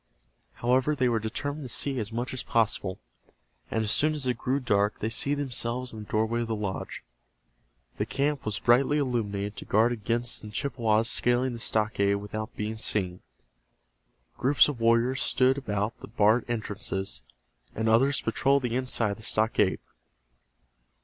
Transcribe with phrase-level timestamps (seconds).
[0.53, 2.97] However, they were determined to see as much as possible,
[3.69, 6.55] and as soon as it grew dark they seated themselves in the doorway of the
[6.55, 7.03] lodge.
[7.97, 12.77] The camp was brightly illuminated to guard against the Chippewas scaling the stockade without being
[12.77, 13.19] seen.
[14.39, 17.21] Groups of warriors stood about the barred entrances,
[17.75, 19.77] and others patrolled the inside of the stockade.